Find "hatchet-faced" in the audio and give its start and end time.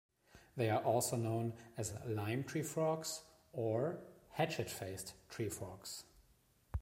4.31-5.13